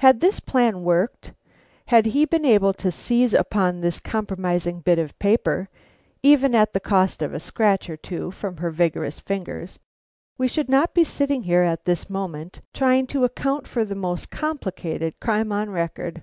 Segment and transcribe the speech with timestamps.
[0.00, 1.32] Had this plan worked;
[1.86, 5.70] had he been able to seize upon this compromising bit of paper,
[6.22, 9.78] even at the cost of a scratch or two from her vigorous fingers,
[10.36, 14.30] we should not be sitting here at this moment trying to account for the most
[14.30, 16.22] complicated crime on record.